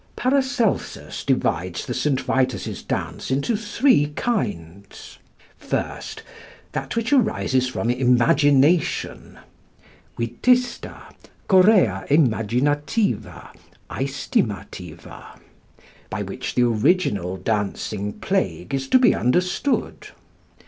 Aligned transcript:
Paracelsus 0.15 1.23
divides 1.23 1.85
the 1.85 1.93
St. 1.93 2.19
Vitus's 2.21 2.81
dance 2.81 3.29
into 3.29 3.55
three 3.55 4.07
kinds. 4.15 5.19
First, 5.59 6.23
that 6.71 6.95
which 6.95 7.13
arises 7.13 7.67
from 7.67 7.91
imagination 7.91 9.37
(Vitista, 10.17 11.03
Chorea 11.47 12.07
imaginativa, 12.09 13.49
aestimativa), 13.91 15.39
by 16.09 16.23
which 16.23 16.55
the 16.55 16.63
original 16.63 17.37
Dancing 17.37 18.13
Plague 18.13 18.73
is 18.73 18.87
to 18.87 18.97
be 18.97 19.13
understood. 19.13 20.07